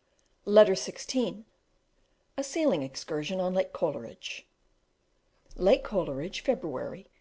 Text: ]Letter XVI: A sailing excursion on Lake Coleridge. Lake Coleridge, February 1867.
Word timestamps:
]Letter 0.58 0.72
XVI: 0.72 1.44
A 2.36 2.42
sailing 2.42 2.82
excursion 2.82 3.38
on 3.38 3.54
Lake 3.54 3.72
Coleridge. 3.72 4.44
Lake 5.54 5.84
Coleridge, 5.84 6.40
February 6.40 7.02
1867. 7.04 7.14